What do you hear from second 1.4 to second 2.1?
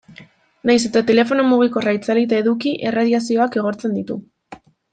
mugikorra